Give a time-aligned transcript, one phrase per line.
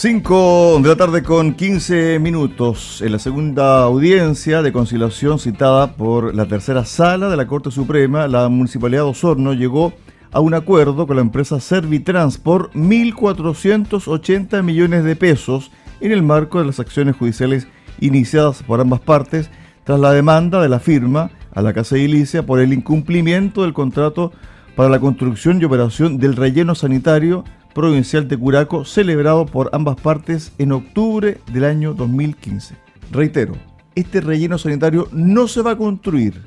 [0.00, 3.02] 5 de la tarde con 15 minutos.
[3.02, 8.26] En la segunda audiencia de conciliación citada por la tercera sala de la Corte Suprema,
[8.26, 9.92] la Municipalidad de Osorno llegó
[10.32, 16.60] a un acuerdo con la empresa Servitrans por 1.480 millones de pesos en el marco
[16.60, 17.68] de las acciones judiciales
[18.00, 19.50] iniciadas por ambas partes
[19.84, 24.32] tras la demanda de la firma a la Casa Edilicia por el incumplimiento del contrato
[24.76, 30.52] para la construcción y operación del relleno sanitario provincial de Curaco celebrado por ambas partes
[30.58, 32.74] en octubre del año 2015.
[33.10, 33.54] Reitero,
[33.94, 36.42] este relleno sanitario no se va a construir.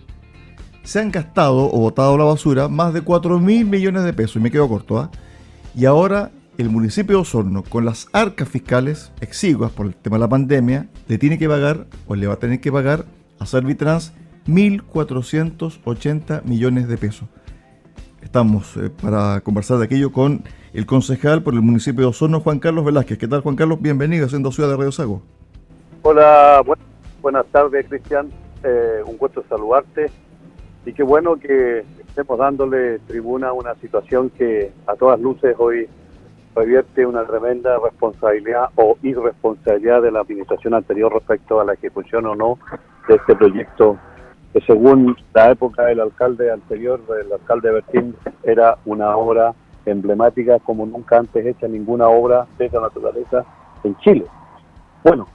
[0.84, 4.40] Se han gastado o botado la basura más de 4 mil millones de pesos, y
[4.40, 5.12] me quedo corto, ¿ah?
[5.76, 10.22] Y ahora el municipio de Osorno, con las arcas fiscales exiguas por el tema de
[10.22, 13.06] la pandemia, le tiene que pagar o le va a tener que pagar
[13.40, 14.14] a Servitrans
[14.48, 17.28] 1.480 millones de pesos.
[18.24, 22.60] Estamos eh, para conversar de aquello con el concejal por el municipio de Osorno, Juan
[22.60, 23.18] Carlos Velázquez.
[23.18, 23.82] ¿Qué tal, Juan Carlos?
[23.82, 25.22] Bienvenido a Siendo Ciudad de Radio Sago.
[26.04, 26.64] Hola,
[27.22, 28.30] buenas tardes, Cristian.
[28.64, 30.10] Eh, un gusto saludarte.
[30.86, 35.88] Y qué bueno que estemos dándole tribuna a una situación que a todas luces hoy
[36.56, 42.36] revierte una tremenda responsabilidad o irresponsabilidad de la administración anterior respecto a la ejecución o
[42.36, 42.58] no
[43.08, 43.98] de este proyecto
[44.54, 49.54] que según la época del alcalde anterior, del alcalde Bertín, era una obra
[49.86, 53.44] emblemática como nunca antes hecha ninguna obra de esa naturaleza
[53.84, 54.26] en Chile.
[55.04, 55.28] Bueno,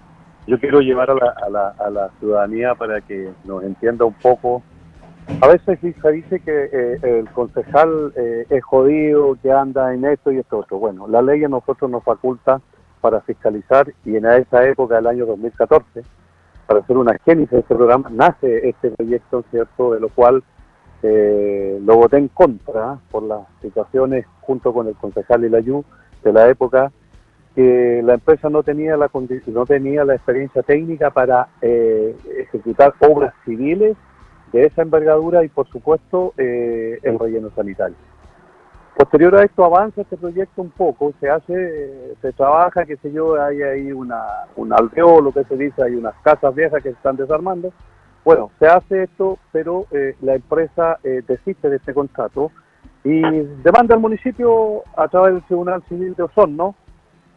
[0.46, 4.14] yo quiero llevar a la, a la, a la ciudadanía para que nos entienda un
[4.14, 4.62] poco.
[5.42, 10.32] A veces se dice que eh, el concejal eh, es jodido, que anda en esto
[10.32, 10.78] y esto otro.
[10.78, 12.62] Bueno, la ley a nosotros nos faculta
[13.00, 16.02] para fiscalizar y en esa época, del año 2014,
[16.68, 20.44] para hacer una génesis de este programa, nace este proyecto, ¿cierto?, de lo cual
[21.02, 25.82] eh, lo voté en contra por las situaciones junto con el concejal Ilayú
[26.22, 26.92] de la época
[27.54, 29.10] que la empresa no tenía la
[29.46, 33.96] no tenía la experiencia técnica para eh, ejecutar obras civiles
[34.52, 37.96] de esa envergadura y por supuesto eh, el relleno sanitario.
[38.98, 43.40] Posterior a esto avanza este proyecto un poco, se hace, se trabaja, qué sé yo,
[43.40, 44.20] hay ahí una,
[44.56, 47.72] un alveolo que se dice, hay unas casas viejas que se están desarmando,
[48.24, 52.50] bueno, se hace esto, pero eh, la empresa eh, desiste de este contrato
[53.04, 53.20] y
[53.62, 56.74] demanda al municipio a través del Tribunal Civil de Osorno,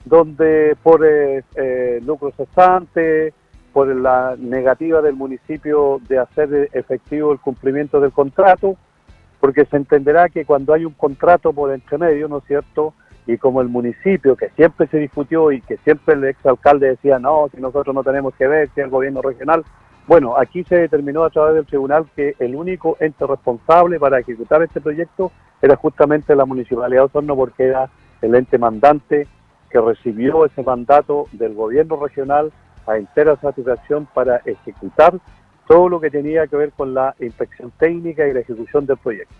[0.05, 3.35] donde por eh, eh lucro cesante,
[3.71, 8.77] por la negativa del municipio de hacer efectivo el cumplimiento del contrato,
[9.41, 12.93] porque se entenderá que cuando hay un contrato por entre medio, ¿no es cierto?,
[13.27, 17.49] y como el municipio, que siempre se discutió y que siempre el exalcalde decía, no,
[17.53, 19.63] si nosotros no tenemos que ver, si el gobierno regional,
[20.07, 24.61] bueno, aquí se determinó a través del tribunal que el único ente responsable para ejecutar
[24.63, 25.31] este proyecto
[25.61, 27.89] era justamente la Municipalidad de Osorno porque era
[28.21, 29.27] el ente mandante
[29.69, 32.51] que recibió ese mandato del gobierno regional
[32.85, 35.13] a entera satisfacción para ejecutar
[35.71, 39.33] todo lo que tenía que ver con la inspección técnica y la ejecución del proyecto.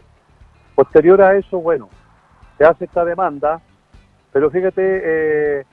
[0.76, 1.90] Posterior a eso, bueno,
[2.58, 3.60] se hace esta demanda,
[4.32, 5.66] pero fíjate, eh,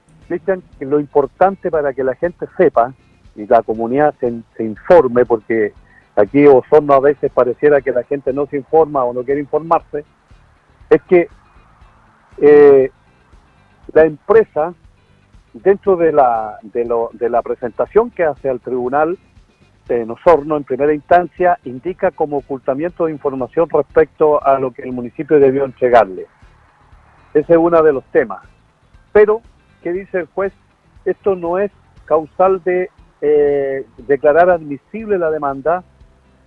[0.81, 2.93] lo importante para que la gente sepa
[3.37, 5.75] y la comunidad se, informe, porque
[6.17, 10.05] aquí Osorno a veces pareciera que la gente no se informa o no quiere informarse,
[10.91, 11.29] es que
[12.39, 12.91] eh,
[13.93, 14.75] la empresa,
[15.53, 19.17] dentro de la, de la presentación que hace al tribunal
[19.89, 24.93] en Osorno en primera instancia, indica como ocultamiento de información respecto a lo que el
[24.93, 26.27] municipio debió entregarle.
[27.35, 28.43] Ese es uno de los temas.
[29.13, 29.43] Pero,
[29.83, 30.53] ¿qué dice el juez?
[31.05, 31.71] Esto no es
[32.05, 32.91] causal de
[33.21, 35.83] eh, declarar admisible la demanda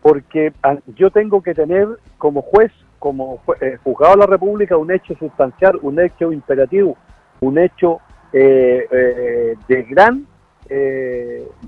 [0.02, 1.88] porque ah, yo tengo que tener
[2.18, 6.98] como juez, como eh, juzgado de la República, un hecho sustancial, un hecho imperativo,
[7.40, 8.00] un hecho
[8.34, 10.26] eh, de gran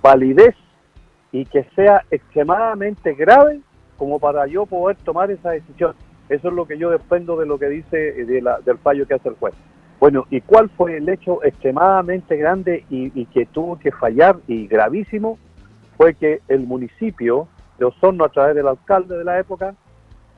[0.01, 0.55] validez
[1.33, 3.59] y que sea extremadamente grave
[3.97, 5.95] como para yo poder tomar esa decisión.
[6.29, 9.29] Eso es lo que yo dependo de lo que dice la, del fallo que hace
[9.29, 9.53] el juez.
[9.99, 15.39] Bueno, ¿y cuál fue el hecho extremadamente grande y, que tuvo que fallar y gravísimo?
[15.97, 17.47] Fue que el municipio
[17.79, 19.73] de Osorno, a través del alcalde de la época,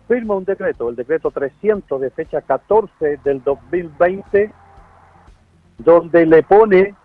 [0.07, 4.51] firma un decreto, el decreto 300 de fecha 14 del 2020,
[5.79, 6.95] donde le pone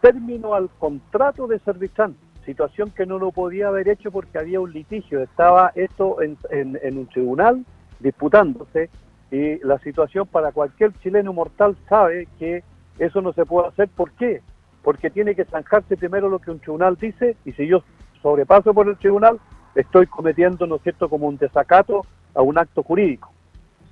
[0.00, 2.14] término al contrato de Servichan,
[2.44, 7.06] situación que no lo podía haber hecho porque había un litigio, estaba esto en un
[7.06, 7.64] tribunal
[7.98, 8.90] disputándose
[9.30, 12.64] y la situación para cualquier chileno mortal sabe que
[12.98, 13.88] eso no se puede hacer.
[13.88, 14.42] ¿Por qué?
[14.82, 17.82] Porque tiene que zanjarse primero lo que un tribunal dice y si yo
[18.22, 19.38] sobrepaso por el tribunal,
[19.74, 22.04] estoy cometiendo, ¿no es cierto?, como un desacato
[22.34, 23.30] a un acto jurídico.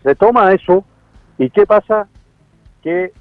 [0.02, 0.84] Se toma eso
[1.38, 2.08] y ¿qué pasa?
[2.82, 3.12] Que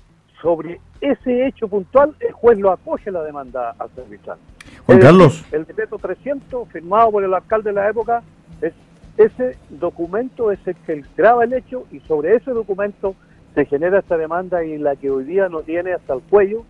[0.41, 4.37] sobre ese hecho puntual, el juez lo acoge la demanda a Servitran.
[4.87, 5.45] Juan Carlos.
[5.51, 8.23] El decreto 300, firmado por el alcalde de la época,
[8.61, 8.73] es
[9.17, 13.15] ese documento es el que graba el hecho y sobre ese documento
[13.55, 16.63] se genera esta demanda y la que hoy día no tiene hasta el cuello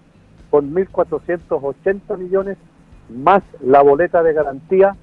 [0.49, 2.57] con 1.480 millones
[3.09, 4.95] más la boleta de garantía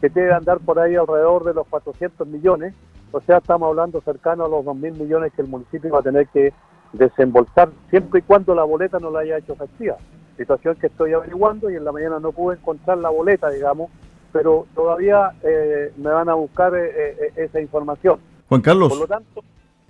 [0.00, 2.74] que debe andar por ahí alrededor de los 400 millones.
[3.12, 6.26] O sea, estamos hablando cercano a los 2.000 millones que el municipio va a tener
[6.28, 6.52] que
[6.94, 9.96] desembolsar siempre y cuando la boleta no la haya hecho efectiva.
[10.36, 13.90] Situación que estoy averiguando y en la mañana no pude encontrar la boleta, digamos,
[14.32, 18.18] pero todavía eh, me van a buscar eh, eh, esa información.
[18.48, 18.90] Juan Carlos.
[18.90, 19.42] Por lo tanto,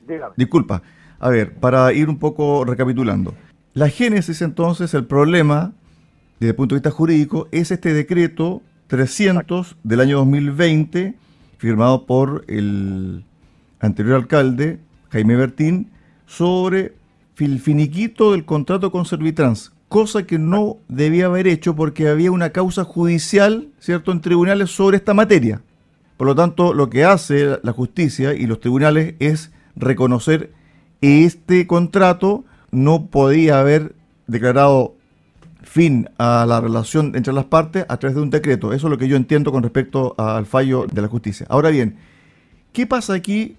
[0.07, 0.35] dígame.
[0.37, 0.83] Disculpa.
[1.19, 3.35] A ver, para ir un poco recapitulando.
[3.75, 5.73] La génesis entonces, el problema,
[6.39, 11.15] desde el punto de vista jurídico, es este decreto 300 del año 2020,
[11.59, 13.25] firmado por el
[13.81, 14.79] anterior alcalde,
[15.11, 15.91] Jaime Bertín,
[16.27, 16.95] sobre
[17.39, 22.51] el finiquito del contrato con Servitrans, cosa que no debía haber hecho porque había una
[22.51, 25.63] causa judicial, ¿cierto?, en tribunales sobre esta materia.
[26.17, 30.53] Por lo tanto, lo que hace la justicia y los tribunales es reconocer
[31.01, 33.95] este contrato no podía haber
[34.27, 34.95] declarado
[35.63, 38.73] fin a la relación entre las partes a través de un decreto.
[38.73, 41.47] Eso es lo que yo entiendo con respecto al fallo de la justicia.
[41.51, 41.97] Ahora bien,
[42.73, 43.57] ¿qué pasa aquí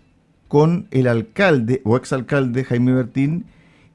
[0.47, 3.45] con el alcalde o exalcalde Jaime Bertín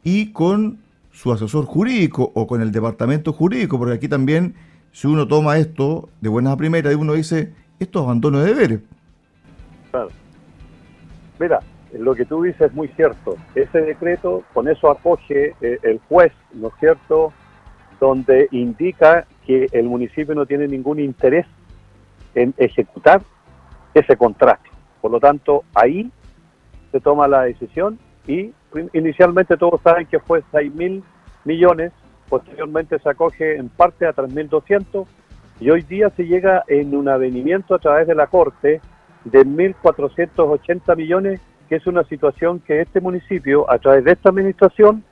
[0.05, 0.79] y con
[1.13, 3.79] su asesor jurídico o con el departamento jurídico?
[3.79, 4.55] Porque aquí también,
[4.91, 8.81] si uno toma esto de buenas a primeras, uno dice, esto es abandono de deberes.
[9.91, 10.09] Claro.
[11.39, 11.61] Mira,
[11.99, 13.37] lo que tú dices es muy cierto.
[13.55, 17.33] Ese decreto, con eso acoge eh, el juez, ¿no es cierto?,
[18.01, 21.47] donde indica que el municipio no tiene ningún interés
[22.35, 23.23] en ejecutar
[23.95, 24.71] ese contrato.
[25.01, 26.11] Por lo tanto, ahí
[26.91, 28.53] se toma la decisión y
[28.93, 31.03] inicialmente todos saben que fue 6 mil
[31.45, 31.93] millones,
[32.29, 35.07] posteriormente se acoge en parte a 3.200
[35.61, 38.81] y hoy día se llega en un avenimiento a través de la Corte
[39.25, 45.05] de 1.480 millones que es una situación que este municipio, a través de esta administración,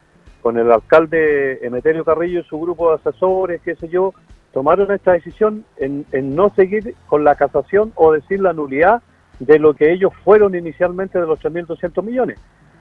[0.42, 4.12] con el alcalde Emeterio Carrillo y su grupo de asesores, qué sé yo,
[4.52, 6.04] tomaron esta decisión en,
[6.34, 9.02] no seguir con la casación o decir la nulidad
[9.38, 12.38] de lo que ellos fueron inicialmente de los 3.200 millones.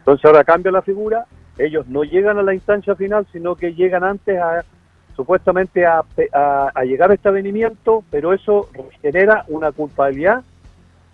[0.09, 1.27] Entonces ahora cambia la figura,
[1.59, 4.65] ellos no llegan a la instancia final, sino que llegan antes a
[5.15, 6.03] supuestamente a,
[6.33, 8.69] a llegar a este avenimiento, pero eso
[9.03, 10.41] genera una culpabilidad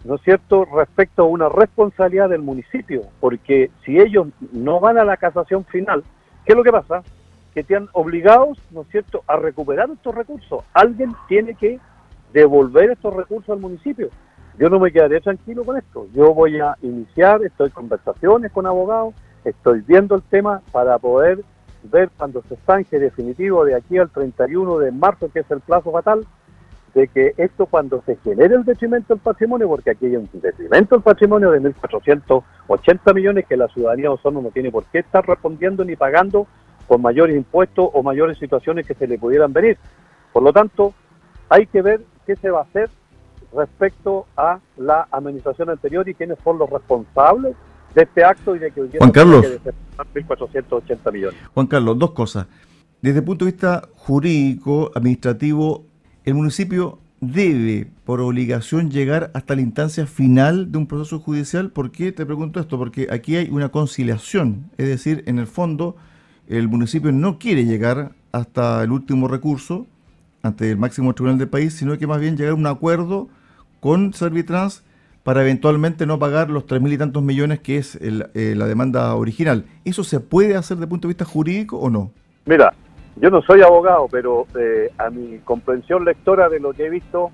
[0.05, 5.03] ¿no es cierto?, respecto a una responsabilidad del municipio, porque si ellos no van a
[5.03, 6.01] la casación final,
[6.45, 7.03] ¿qué es lo que pasa?
[7.53, 10.63] Que están obligados, ¿no es cierto?, a recuperar estos recursos.
[10.73, 11.81] Alguien tiene que
[12.31, 14.07] devolver estos recursos al municipio.
[14.57, 16.07] Yo no me quedaré tranquilo con esto.
[16.13, 19.13] Yo voy a iniciar, estoy en conversaciones con abogados,
[19.43, 21.43] estoy viendo el tema para poder
[21.83, 25.91] ver cuando se estanque definitivo de aquí al 31 de marzo, que es el plazo
[25.91, 26.25] fatal,
[26.93, 30.95] de que esto cuando se genere el detrimento del patrimonio, porque aquí hay un detrimento
[30.95, 35.83] del patrimonio de 1.480 millones que la ciudadanía Osorno no tiene por qué estar respondiendo
[35.83, 36.47] ni pagando
[36.87, 39.77] por mayores impuestos o mayores situaciones que se le pudieran venir.
[40.31, 40.93] Por lo tanto,
[41.49, 42.89] hay que ver qué se va a hacer
[43.53, 47.55] respecto a la administración anterior y quiénes son los responsables
[47.93, 49.45] de este acto y de que hoy Juan Carlos.
[50.13, 51.39] 1.480 millones.
[51.53, 52.47] Juan Carlos, dos cosas.
[53.01, 55.85] Desde el punto de vista jurídico, administrativo,
[56.25, 61.71] el municipio debe por obligación llegar hasta la instancia final de un proceso judicial.
[61.71, 62.77] ¿Por qué te pregunto esto?
[62.77, 65.95] Porque aquí hay una conciliación, es decir, en el fondo
[66.47, 69.87] el municipio no quiere llegar hasta el último recurso
[70.45, 73.27] ante el máximo tribunal del país, sino que más bien llegar a un acuerdo
[73.79, 74.83] con Servitrans
[75.23, 79.15] para eventualmente no pagar los tres mil y tantos millones que es eh, la demanda
[79.15, 79.65] original.
[79.83, 82.11] ¿Eso se puede hacer desde el punto de vista jurídico o no?
[82.45, 82.73] Mira,
[83.15, 87.31] yo no soy abogado, pero eh, a mi comprensión lectora de lo que he visto,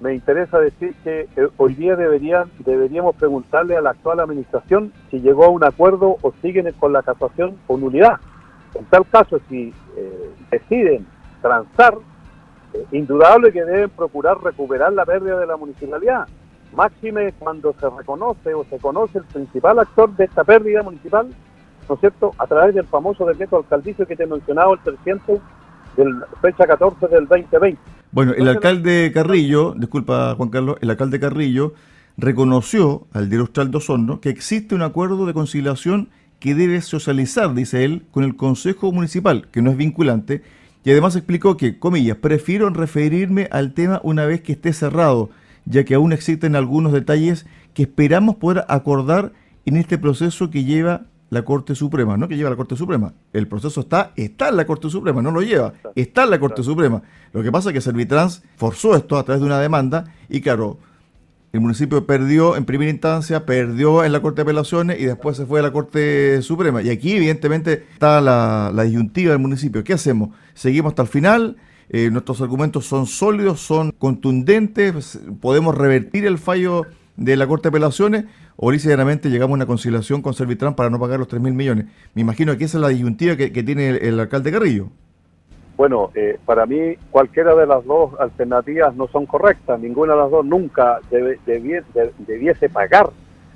[0.00, 5.20] me interesa decir que eh, hoy día deberían, deberíamos preguntarle a la actual administración si
[5.20, 8.16] llegó a un acuerdo o siguen con la casación o nulidad.
[8.74, 11.06] En tal caso, si eh, deciden
[11.42, 11.94] transar,
[12.92, 16.26] indudable que deben procurar recuperar la pérdida de la municipalidad.
[16.74, 21.28] Máxime cuando se reconoce o se conoce el principal actor de esta pérdida municipal,
[21.88, 25.40] ¿no es cierto?, a través del famoso decreto alcaldicio que te he mencionado, el 300,
[25.96, 27.80] del fecha 14 del 2020.
[28.12, 31.74] Bueno, el alcalde Carrillo, disculpa Juan Carlos, el alcalde Carrillo
[32.16, 37.54] reconoció al diario Austral de Osorno que existe un acuerdo de conciliación que debe socializar,
[37.54, 40.42] dice él, con el Consejo Municipal, que no es vinculante,
[40.84, 45.30] y además explicó que, comillas, prefiero referirme al tema una vez que esté cerrado,
[45.66, 49.32] ya que aún existen algunos detalles que esperamos poder acordar
[49.66, 53.12] en este proceso que lleva la Corte Suprema, no que lleva la Corte Suprema.
[53.32, 56.62] El proceso está, está en la Corte Suprema, no lo lleva, está en la Corte
[56.62, 57.02] Suprema.
[57.32, 60.78] Lo que pasa es que Servitrans forzó esto a través de una demanda y claro,
[61.52, 65.46] el municipio perdió en primera instancia, perdió en la Corte de Apelaciones y después se
[65.46, 66.82] fue a la Corte Suprema.
[66.82, 69.82] Y aquí evidentemente está la, la disyuntiva del municipio.
[69.82, 70.30] ¿Qué hacemos?
[70.54, 71.56] ¿Seguimos hasta el final?
[71.92, 77.70] Eh, nuestros argumentos son sólidos, son contundentes, podemos revertir el fallo de la Corte de
[77.70, 78.24] Apelaciones
[78.56, 81.86] o llanamente llegamos a una conciliación con Servitrán para no pagar los 3 mil millones.
[82.14, 84.90] Me imagino que esa es la disyuntiva que, tiene el, alcalde Carrillo.
[85.80, 89.80] Bueno, eh, para mí cualquiera de las dos alternativas no son correctas.
[89.80, 93.08] Ninguna de las dos nunca debiese pagar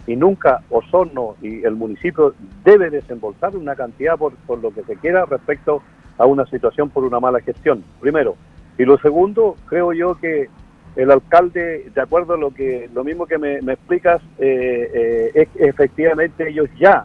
[0.06, 4.96] y nunca Osorno y el municipio debe desembolsar una cantidad por, por lo que se
[4.96, 5.82] quiera respecto
[6.16, 8.36] a una situación por una mala gestión, primero.
[8.78, 10.48] Y lo segundo, creo yo que
[10.96, 16.48] el alcalde, de acuerdo a lo que lo mismo que me, explicas, eh, eh, efectivamente
[16.48, 17.04] ellos ya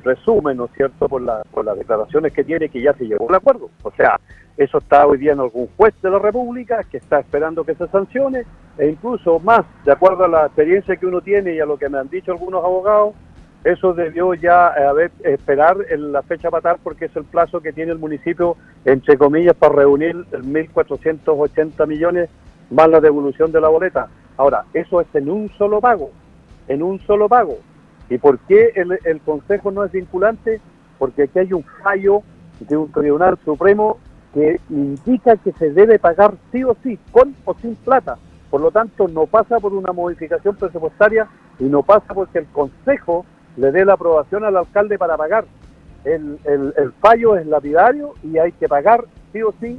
[0.00, 3.24] resumen, ¿no es cierto?, por, la, por las declaraciones que tiene que ya se llegó
[3.24, 3.70] a un acuerdo.
[3.82, 4.20] O sea,
[4.56, 7.86] eso está hoy día en algún juez de la República que está esperando que se
[7.88, 8.44] sancione
[8.78, 11.88] e incluso más, de acuerdo a la experiencia que uno tiene y a lo que
[11.88, 13.14] me han dicho algunos abogados,
[13.64, 17.72] eso debió ya eh, haber esperar en la fecha patar porque es el plazo que
[17.72, 22.30] tiene el municipio, entre comillas, para reunir 1.480 millones
[22.70, 24.08] más la devolución de la boleta.
[24.36, 26.10] Ahora, eso es en un solo pago,
[26.68, 27.58] en un solo pago.
[28.08, 30.60] ¿Y por qué el, el Consejo no es vinculante?
[30.98, 32.22] Porque aquí hay un fallo
[32.60, 33.98] de un Tribunal Supremo
[34.36, 38.18] que indica que se debe pagar sí o sí, con o sin plata.
[38.50, 41.26] Por lo tanto, no pasa por una modificación presupuestaria
[41.58, 43.24] y no pasa porque el Consejo
[43.56, 45.46] le dé la aprobación al alcalde para pagar.
[46.04, 49.78] El, el, fallo es lapidario y hay que pagar sí o sí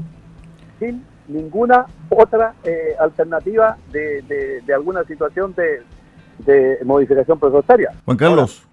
[0.79, 4.23] sin ninguna otra eh, alternativa de,
[4.65, 5.83] de, alguna situación de,
[6.39, 7.91] de modificación presupuestaria.
[8.05, 8.67] Juan Carlos,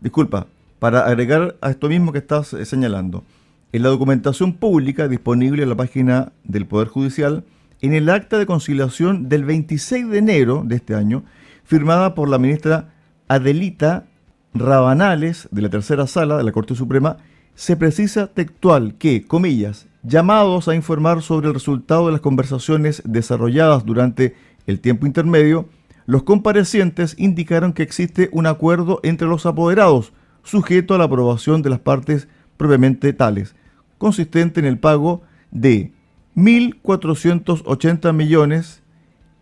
[0.00, 0.46] disculpa,
[0.78, 3.24] para agregar a esto mismo que estás eh, señalando,
[3.72, 7.44] en la documentación pública disponible en la página del Poder Judicial,
[7.80, 11.24] en el acta de conciliación del 26 de enero de este año,
[11.64, 12.92] firmada por la ministra
[13.28, 14.06] Adelita
[14.54, 17.18] Rabanales de la tercera sala de la Corte Suprema,
[17.54, 23.84] se precisa textual que, comillas, llamados a informar sobre el resultado de las conversaciones desarrolladas
[23.84, 24.34] durante
[24.66, 25.68] el tiempo intermedio,
[26.06, 30.12] los comparecientes indicaron que existe un acuerdo entre los apoderados,
[30.42, 33.54] sujeto a la aprobación de las partes propiamente tales,
[34.00, 35.92] consistente en el pago de
[36.34, 38.82] 1.480 millones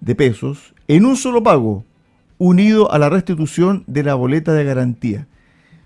[0.00, 1.84] de pesos en un solo pago,
[2.38, 5.28] unido a la restitución de la boleta de garantía.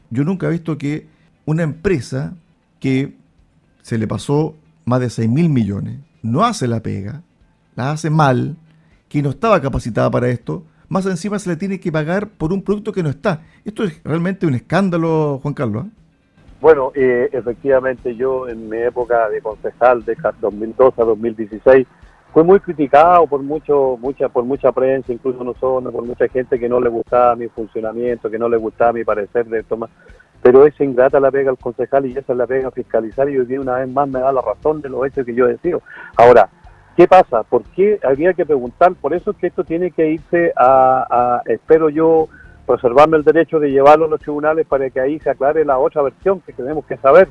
[0.09, 1.07] Yo nunca he visto que
[1.45, 2.35] una empresa
[2.81, 3.15] que
[3.83, 7.23] se le pasó más de 6 mil millones, no hace la pega,
[7.77, 8.57] la hace mal,
[9.11, 12.63] que no estaba capacitada para esto, más encima se le tiene que pagar por un
[12.63, 13.43] producto que no está.
[13.67, 15.87] Esto es realmente un escándalo, Juan Carlos.
[15.87, 15.91] ¿eh?
[16.63, 21.89] Bueno, eh, efectivamente yo en mi época de concejal de 2012 a 2016
[22.33, 26.69] fue muy criticado por mucho, mucha, por mucha prensa, incluso nosotros, por mucha gente que
[26.69, 29.91] no le gustaba mi funcionamiento, que no le gustaba mi parecer de más.
[30.41, 33.47] Pero es ingrata la pega al concejal y esa es la pega fiscalizar y hoy
[33.47, 35.83] día una vez más me da la razón de los hechos que yo decido.
[36.17, 36.49] Ahora,
[36.97, 37.43] ¿qué pasa?
[37.43, 38.93] ¿Por qué habría que preguntar?
[38.95, 42.29] Por eso es que esto tiene que irse a, espero yo,
[42.67, 46.03] reservarme el derecho de llevarlo a los tribunales para que ahí se aclare la otra
[46.03, 47.29] versión que tenemos que saber.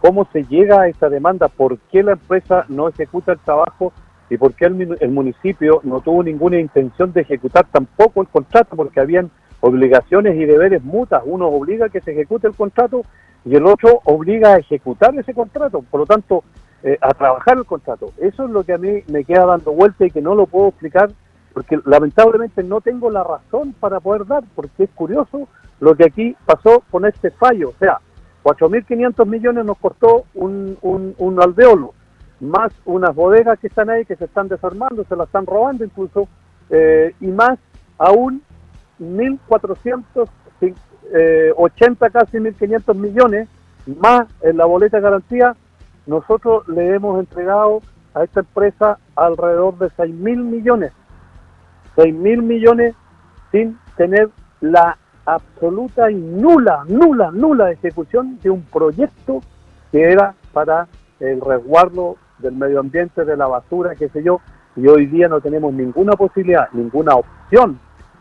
[0.00, 1.48] ¿Cómo se llega a esta demanda?
[1.48, 3.92] ¿Por qué la empresa no ejecuta el trabajo
[4.32, 8.98] y por qué el, municipio no tuvo ninguna intención de ejecutar tampoco el contrato, porque
[8.98, 11.22] habían obligaciones y deberes mutas.
[11.26, 13.02] Uno obliga a que se ejecute el contrato
[13.44, 16.44] y el otro obliga a ejecutar ese contrato, por lo tanto,
[16.82, 18.12] eh, a trabajar el contrato.
[18.16, 20.68] Eso es lo que a mí me queda dando vuelta y que no lo puedo
[20.68, 21.10] explicar
[21.52, 25.48] porque lamentablemente no tengo la razón para poder dar, porque es curioso
[25.80, 27.70] lo que aquí pasó con este fallo.
[27.70, 28.00] O sea,
[28.42, 31.38] 4.500 millones nos costó un, un, un
[32.40, 36.28] más unas bodegas que están ahí que se están desarmando, se las están robando incluso,
[36.70, 37.58] eh, y más
[37.98, 38.42] aún
[39.00, 40.76] 1.480,
[41.14, 41.52] eh,
[42.12, 43.48] casi 1.500 millones,
[43.86, 45.54] más en la boleta de garantía,
[46.06, 47.80] nosotros le hemos entregado
[48.14, 50.92] a esta empresa alrededor de 6.000 millones.
[51.96, 52.94] 6.000 millones
[53.50, 54.30] sin tener
[54.60, 59.40] la absoluta y nula, nula, nula ejecución de un proyecto
[59.90, 60.88] que era para
[61.20, 64.40] el resguardo del medio ambiente, de la basura, qué sé yo,
[64.74, 67.78] y hoy día no tenemos ninguna posibilidad, ninguna opción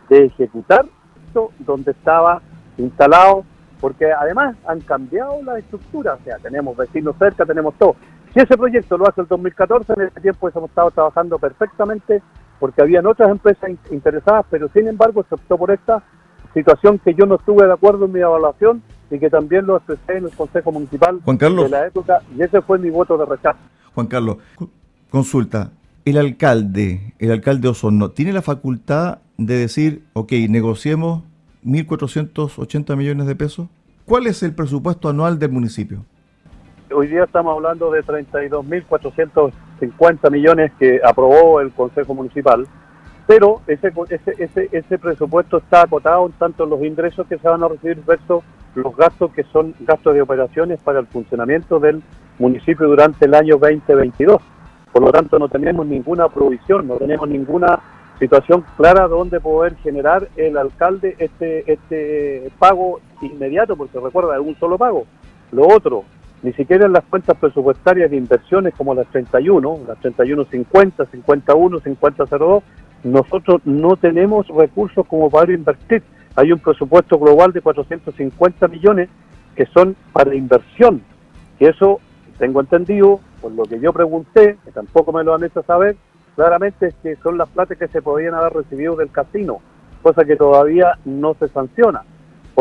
[0.10, 0.86] de ejecutar
[1.26, 2.42] esto donde estaba
[2.78, 3.46] instalado,
[3.80, 7.96] porque además han cambiado la estructura, o sea, tenemos vecinos cerca, tenemos todo.
[8.34, 12.22] Si ese proyecto lo hace el 2014, en ese tiempo hemos estado trabajando perfectamente,
[12.62, 16.04] porque habían otras empresas interesadas, pero sin embargo se optó por esta
[16.54, 20.20] situación que yo no estuve de acuerdo en mi evaluación, y que también lo expresé
[20.20, 21.66] en el Consejo Municipal Juan Carlos.
[21.66, 23.58] de la época y ese fue mi voto de rechazo.
[23.96, 24.38] Juan Carlos,
[25.10, 25.72] consulta.
[26.06, 31.24] El alcalde, el alcalde Osorno, ¿tiene la facultad de decir, ok, negociemos
[31.66, 33.70] 1.480 millones de pesos?
[34.06, 36.06] ¿Cuál es el presupuesto anual del municipio?
[36.94, 38.04] Hoy día estamos hablando de
[39.82, 42.68] 32.450 millones que aprobó el Consejo Municipal,
[43.28, 47.64] pero ese, ese, ese, ese presupuesto está acotado en tanto los ingresos que se van
[47.64, 48.44] a recibir versus
[48.76, 52.02] los gastos que son gastos de operaciones para el funcionamiento del
[52.40, 54.42] municipio durante el año 2022.
[54.92, 57.80] Por lo tanto, no tenemos ninguna provisión, no tenemos ninguna
[58.20, 64.56] situación clara donde poder generar el alcalde este, este pago inmediato, porque recuerda, es un
[64.60, 65.06] solo pago.
[65.52, 66.04] Lo otro,
[66.44, 72.64] ni siquiera en las cuentas presupuestarias de inversiones como las 31, las 3150, 51, 5002,
[73.04, 76.04] nosotros no tenemos recursos como para invertir.
[76.36, 79.10] Hay un presupuesto global de 450 millones
[79.56, 81.02] que son para inversión,
[81.60, 82.00] que eso
[82.38, 85.96] tengo entendido, por lo que yo pregunté, que tampoco me lo han hecho saber,
[86.36, 89.60] claramente es que son las plata que se podían haber recibido del casino,
[90.02, 92.04] cosa que todavía no se sanciona.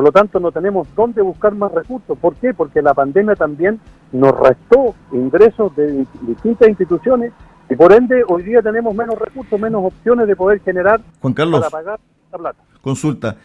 [0.01, 2.17] Por lo tanto, no tenemos dónde buscar más recursos.
[2.17, 2.55] ¿Por qué?
[2.55, 3.79] Porque la pandemia también
[4.13, 7.35] nos restó ingresos de distintas instituciones
[7.69, 11.61] y por ende hoy día tenemos menos recursos, menos opciones de poder generar Juan Carlos,
[11.61, 12.01] para pagar
[12.33, 12.59] la plata.
[12.81, 13.37] Consulta.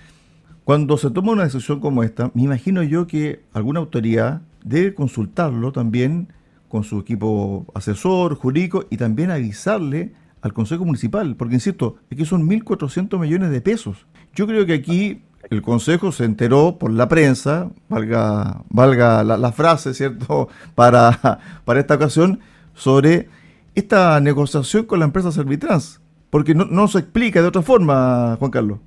[0.63, 5.73] Cuando se toma una decisión como esta, me imagino yo que alguna autoridad debe consultarlo
[5.73, 6.31] también
[6.69, 12.47] con su equipo asesor, jurídico y también avisarle al Consejo Municipal, porque insisto, que son
[12.47, 14.07] 1.400 millones de pesos.
[14.33, 19.93] Yo creo que aquí el Consejo se enteró por la prensa, valga, valga la, frase,
[19.93, 22.39] ¿cierto?, para, para esta ocasión,
[22.73, 23.27] sobre
[23.73, 28.51] esta negociación con la empresa Servitrans, porque no, no se explica de otra forma, Juan
[28.51, 28.79] Carlos.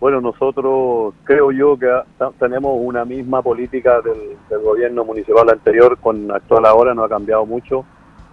[0.00, 1.88] Bueno, nosotros creo yo que
[2.40, 7.46] tenemos una misma política del, del, gobierno municipal anterior con actual ahora, no ha cambiado
[7.46, 7.84] mucho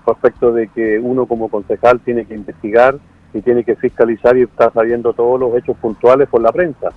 [0.08, 2.98] respecto de que uno como concejal tiene que investigar
[3.34, 6.90] y tiene que fiscalizar y está sabiendo todos los hechos puntuales por la prensa.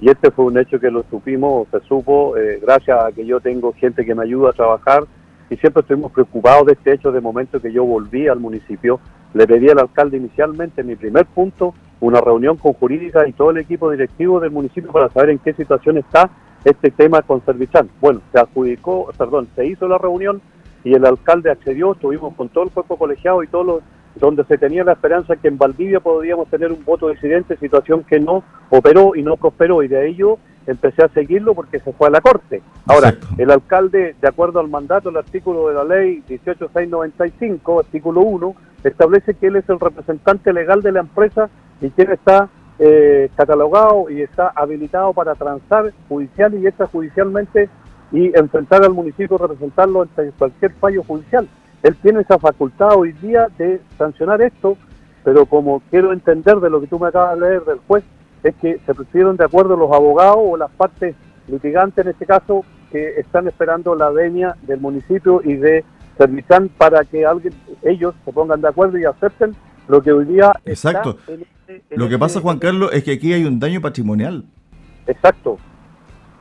[0.00, 3.40] Y este fue un hecho que lo supimos, se supo, eh, gracias a que yo
[3.40, 5.04] tengo gente que me ayuda a trabajar
[5.48, 9.00] y siempre estuvimos preocupados de este hecho de momento que yo volví al municipio.
[9.32, 13.50] Le pedí al alcalde inicialmente, en mi primer punto, una reunión con jurídica y todo
[13.50, 16.30] el equipo directivo del municipio para saber en qué situación está
[16.64, 17.88] este tema con Servichan.
[18.00, 20.42] Bueno, se adjudicó, perdón, se hizo la reunión
[20.84, 23.82] y el alcalde accedió, estuvimos con todo el cuerpo colegiado y todo lo,
[24.16, 28.18] donde se tenía la esperanza que en Valdivia podríamos tener un voto disidente, situación que
[28.18, 32.10] no operó y no prosperó y de yo empecé a seguirlo porque se fue a
[32.10, 32.62] la corte.
[32.86, 33.42] Ahora, Exacto.
[33.42, 39.34] el alcalde, de acuerdo al mandato, el artículo de la ley 18695, artículo 1, establece
[39.34, 41.48] que él es el representante legal de la empresa
[41.80, 42.48] y quien está
[42.78, 47.68] eh, catalogado y está habilitado para transar judicial y extrajudicialmente
[48.12, 51.48] y enfrentar al municipio, representarlo ante cualquier fallo judicial.
[51.82, 54.76] Él tiene esa facultad hoy día de sancionar esto,
[55.24, 58.04] pero como quiero entender de lo que tú me acabas de leer del juez,
[58.42, 61.14] es que se pusieron de acuerdo los abogados o las partes
[61.48, 65.84] litigantes en este caso que están esperando la venia del municipio y de
[66.16, 69.54] Servicán para que alguien, ellos se pongan de acuerdo y acepten
[69.88, 71.18] lo que hoy día Exacto.
[71.28, 74.44] En este, en lo que pasa, Juan Carlos, es que aquí hay un daño patrimonial.
[75.06, 75.58] Exacto.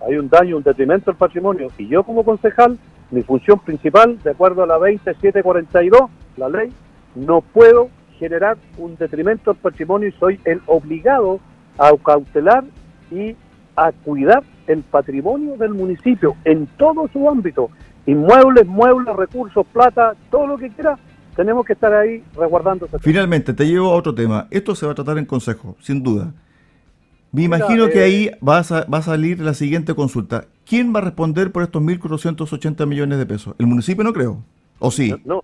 [0.07, 1.67] Hay un daño, un detrimento al patrimonio.
[1.77, 2.77] Y yo como concejal,
[3.11, 6.01] mi función principal, de acuerdo a la 2742,
[6.37, 6.71] la ley,
[7.15, 7.89] no puedo
[8.19, 11.39] generar un detrimento al patrimonio y soy el obligado
[11.77, 12.63] a cautelar
[13.11, 13.35] y
[13.75, 17.69] a cuidar el patrimonio del municipio en todo su ámbito.
[18.05, 20.97] Inmuebles, muebles, recursos, plata, todo lo que quiera,
[21.35, 22.87] tenemos que estar ahí resguardando.
[23.01, 24.47] Finalmente, te llevo a otro tema.
[24.51, 26.31] Esto se va a tratar en consejo, sin duda.
[27.31, 30.45] Me imagino Mira, que eh, ahí va a, va a, salir la siguiente consulta.
[30.65, 33.55] ¿Quién va a responder por estos 1.480 millones de pesos?
[33.59, 34.43] ¿El municipio no creo?
[34.79, 35.15] ¿O sí?
[35.23, 35.43] No,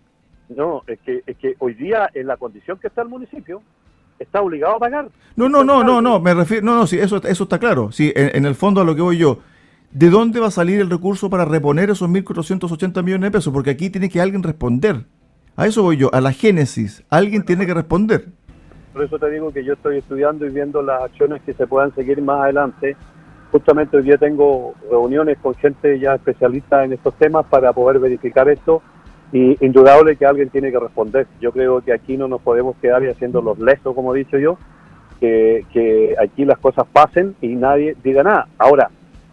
[0.50, 3.62] no, es, que, es que hoy día en la condición que está el municipio
[4.20, 5.10] está obligado a pagar.
[5.36, 7.92] No, no, no, no, no, me refiero, no, no, sí, eso, eso está claro.
[7.92, 9.40] Sí, en, en el fondo a lo que voy yo.
[9.92, 13.54] ¿De dónde va a salir el recurso para reponer esos 1.480 millones de pesos?
[13.54, 15.06] Porque aquí tiene que alguien responder.
[15.58, 17.04] A eso voy yo, a la génesis.
[17.10, 18.28] Alguien tiene que responder.
[18.94, 21.94] Por eso te digo que yo estoy estudiando y viendo las acciones que se puedan
[21.94, 22.96] seguir más adelante.
[23.52, 28.48] Justamente hoy día tengo reuniones con gente ya especialista en estos temas para poder verificar
[28.48, 28.82] esto
[29.34, 31.28] y indudable que alguien tiene que responder.
[31.42, 34.38] Yo creo que aquí no nos podemos quedar y haciendo los lesos, como he dicho
[34.38, 34.58] yo,
[35.20, 38.48] que, aquí las cosas pasen y nadie diga nada.
[38.58, 38.90] Ahora,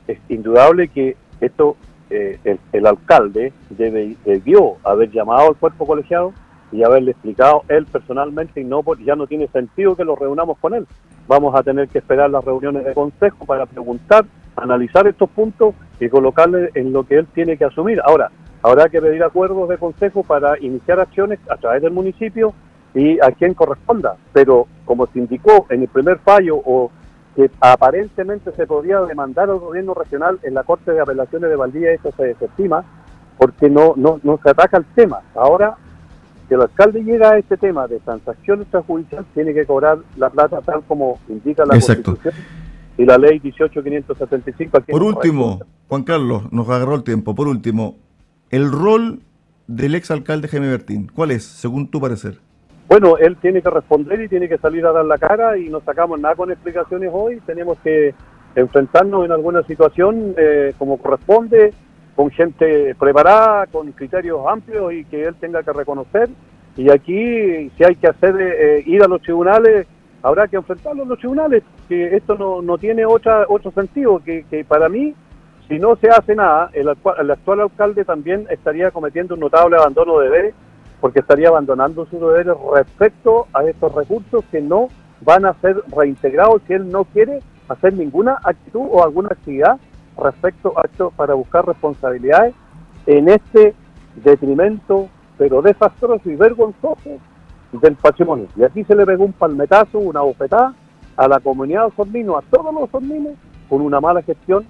[0.08, 1.76] es indudable que esto
[2.10, 6.32] eh, el, el, alcalde debe, debió haber llamado al cuerpo colegiado
[6.72, 10.74] y haberle explicado él personalmente y no ya no tiene sentido que lo reunamos con
[10.74, 10.86] él.
[11.28, 14.24] Vamos a tener que esperar las reuniones de consejo para preguntar,
[14.56, 18.00] analizar estos puntos y colocarle en lo que él tiene que asumir.
[18.02, 18.30] Ahora,
[18.62, 22.54] habrá que pedir acuerdos de consejo para iniciar acciones a través del municipio
[22.94, 24.16] y a quien corresponda.
[24.32, 26.90] Pero como se indicó en el primer fallo o
[27.36, 31.92] que aparentemente se podía demandar al gobierno regional en la Corte de Apelaciones de Valdía,
[31.92, 32.82] eso se desestima
[33.36, 35.20] porque no, no, no se ataca el tema.
[35.34, 35.76] Ahora,
[36.48, 40.60] si el alcalde llega a este tema de transacción extrajudicial, tiene que cobrar la plata
[40.62, 42.34] tal como indica la Constitución
[42.96, 44.80] y la ley 18575.
[44.88, 47.34] Por último, Juan Carlos, nos agarró el tiempo.
[47.34, 47.96] Por último,
[48.50, 49.20] el rol
[49.66, 52.38] del exalcalde Jaime Bertín, ¿cuál es, según tu parecer?
[52.88, 55.80] Bueno, él tiene que responder y tiene que salir a dar la cara y no
[55.80, 57.38] sacamos nada con explicaciones hoy.
[57.44, 58.14] Tenemos que
[58.54, 61.74] enfrentarnos en alguna situación eh, como corresponde,
[62.18, 66.28] con gente preparada, con criterios amplios y que él tenga que reconocer.
[66.76, 69.86] Y aquí, si hay que hacer eh, ir a los tribunales,
[70.24, 74.44] habrá que enfrentarlo en los tribunales, que esto no, no tiene otra, otro sentido, que,
[74.50, 75.14] que para mí
[75.68, 80.18] si no se hace nada, el el actual alcalde también estaría cometiendo un notable abandono
[80.18, 80.54] de deberes,
[81.00, 84.88] porque estaría abandonando sus deberes respecto a estos recursos que no
[85.20, 89.78] van a ser reintegrados si él no quiere hacer ninguna actitud o alguna actividad
[90.18, 92.54] respecto a esto para buscar responsabilidades
[93.06, 93.74] en este
[94.16, 97.18] detrimento, pero desastroso y vergonzoso
[97.72, 98.46] del patrimonio.
[98.56, 100.74] Y aquí se le pegó un palmetazo, una bofetada
[101.16, 103.34] a la comunidad de Osornino, a todos los Osorninos,
[103.68, 104.64] con una mala gestión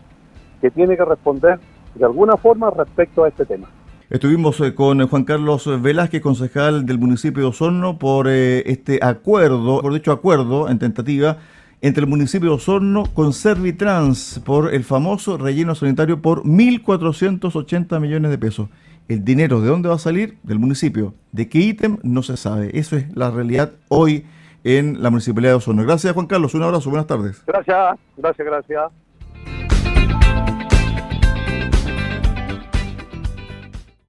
[0.60, 1.58] que tiene que responder
[1.94, 3.68] de alguna forma respecto a este tema.
[4.10, 9.82] Estuvimos eh, con Juan Carlos Velázquez, concejal del municipio de Osorno, por eh, este acuerdo,
[9.82, 11.36] por dicho acuerdo en tentativa
[11.80, 18.30] entre el municipio de Osorno con Servitrans por el famoso relleno sanitario por 1.480 millones
[18.30, 18.68] de pesos.
[19.08, 20.38] El dinero de dónde va a salir?
[20.42, 21.14] Del municipio.
[21.32, 21.98] ¿De qué ítem?
[22.02, 22.70] No se sabe.
[22.78, 24.26] Eso es la realidad hoy
[24.64, 25.82] en la municipalidad de Osorno.
[25.84, 27.42] Gracias Juan Carlos, un abrazo, buenas tardes.
[27.46, 29.07] Gracias, gracias, gracias.